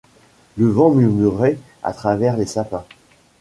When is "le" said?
0.57-0.65